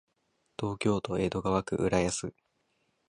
[0.59, 2.33] 東京都江戸川区浦安